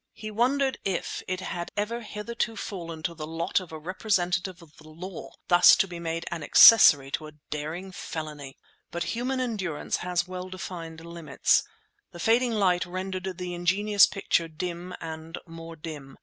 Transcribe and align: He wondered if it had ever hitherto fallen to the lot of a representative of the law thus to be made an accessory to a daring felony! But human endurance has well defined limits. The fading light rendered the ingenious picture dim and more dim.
He 0.13 0.31
wondered 0.31 0.79
if 0.83 1.21
it 1.27 1.41
had 1.41 1.71
ever 1.77 2.01
hitherto 2.01 2.55
fallen 2.55 3.03
to 3.03 3.13
the 3.13 3.27
lot 3.27 3.59
of 3.59 3.71
a 3.71 3.77
representative 3.77 4.59
of 4.63 4.75
the 4.77 4.89
law 4.89 5.29
thus 5.47 5.75
to 5.75 5.87
be 5.87 5.99
made 5.99 6.25
an 6.31 6.41
accessory 6.41 7.11
to 7.11 7.27
a 7.27 7.33
daring 7.51 7.91
felony! 7.91 8.57
But 8.89 9.03
human 9.13 9.39
endurance 9.39 9.97
has 9.97 10.27
well 10.27 10.49
defined 10.49 11.05
limits. 11.05 11.61
The 12.13 12.19
fading 12.19 12.53
light 12.53 12.87
rendered 12.87 13.37
the 13.37 13.53
ingenious 13.53 14.07
picture 14.07 14.47
dim 14.47 14.95
and 14.99 15.37
more 15.45 15.75
dim. 15.75 16.17